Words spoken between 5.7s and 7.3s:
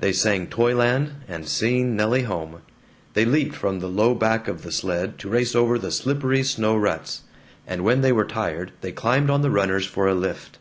the slippery snow ruts;